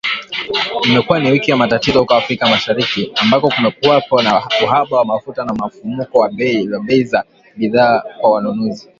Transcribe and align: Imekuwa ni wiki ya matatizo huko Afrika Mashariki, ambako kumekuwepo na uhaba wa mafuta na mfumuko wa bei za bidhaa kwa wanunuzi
Imekuwa 0.85 1.19
ni 1.19 1.31
wiki 1.31 1.51
ya 1.51 1.57
matatizo 1.57 1.99
huko 1.99 2.13
Afrika 2.13 2.49
Mashariki, 2.49 3.11
ambako 3.15 3.49
kumekuwepo 3.49 4.21
na 4.21 4.47
uhaba 4.63 4.97
wa 4.97 5.05
mafuta 5.05 5.45
na 5.45 5.53
mfumuko 5.53 6.17
wa 6.17 6.29
bei 6.29 6.67
za 7.03 7.23
bidhaa 7.55 7.99
kwa 8.17 8.31
wanunuzi 8.31 8.87